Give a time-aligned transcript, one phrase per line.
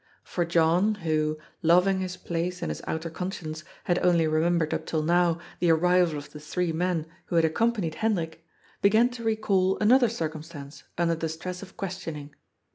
[0.23, 5.03] For John, who, loving his place and his outer conscience, had only remembered up till
[5.03, 8.43] now the arrival of the three men who had accompanied Hendrik,
[8.81, 12.33] began to recall another circumstance under the stress of questioning.